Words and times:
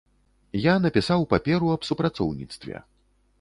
Я 0.61 0.71
напісаў 0.85 1.25
паперу 1.33 1.67
аб 1.75 1.85
супрацоўніцтве. 1.91 2.83